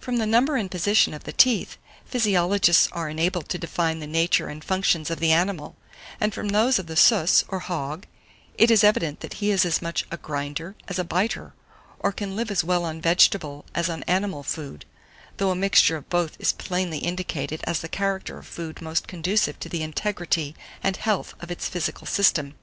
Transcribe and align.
766. 0.00 0.04
FROM 0.04 0.16
THE 0.16 0.36
NUMBER 0.36 0.56
AND 0.56 0.68
POSITION 0.72 1.14
OF 1.14 1.22
THE 1.22 1.32
TEETH, 1.32 1.78
physiologists 2.04 2.88
are 2.90 3.08
enabled 3.08 3.48
to 3.50 3.58
define 3.58 4.00
the 4.00 4.08
nature 4.08 4.48
and 4.48 4.64
functions 4.64 5.08
of 5.08 5.20
the 5.20 5.30
animal; 5.30 5.76
and 6.18 6.34
from 6.34 6.48
those 6.48 6.80
of 6.80 6.88
the 6.88 6.96
Sus, 6.96 7.44
or 7.46 7.60
hog, 7.60 8.06
it 8.58 8.72
is 8.72 8.82
evident 8.82 9.20
that 9.20 9.34
he 9.34 9.52
is 9.52 9.64
as 9.64 9.80
much 9.80 10.04
a 10.10 10.16
grinder 10.16 10.74
as 10.88 10.98
a 10.98 11.04
biter, 11.04 11.54
or 12.00 12.10
can 12.10 12.34
live 12.34 12.50
as 12.50 12.64
well 12.64 12.84
on 12.84 13.00
vegetable 13.00 13.64
as 13.72 13.88
on 13.88 14.02
animal 14.08 14.42
food; 14.42 14.84
though 15.36 15.52
a 15.52 15.54
mixture 15.54 15.96
of 15.96 16.08
both 16.08 16.34
is 16.40 16.52
plainly 16.52 16.98
indicated 16.98 17.60
as 17.68 17.78
the 17.82 17.88
character 17.88 18.38
of 18.38 18.48
food 18.48 18.82
most 18.82 19.06
conducive 19.06 19.60
to 19.60 19.68
the 19.68 19.84
integrity 19.84 20.56
and 20.82 20.96
health 20.96 21.34
of 21.38 21.52
its 21.52 21.68
physical 21.68 22.08
system. 22.08 22.56